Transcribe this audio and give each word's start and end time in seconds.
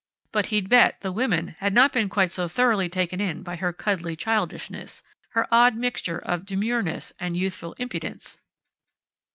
But 0.31 0.47
he'd 0.47 0.67
bet 0.67 0.99
the 1.01 1.11
women 1.11 1.49
had 1.59 1.75
not 1.75 1.93
been 1.93 2.09
quite 2.09 2.31
so 2.31 2.47
thoroughly 2.47 2.89
taken 2.89 3.21
in 3.21 3.43
by 3.43 3.55
her 3.57 3.71
cuddly 3.71 4.15
childishness, 4.15 5.03
her 5.33 5.45
odd 5.53 5.75
mixture 5.75 6.17
of 6.17 6.43
demureness 6.43 7.13
and 7.19 7.37
youthful 7.37 7.73
impudence! 7.73 8.41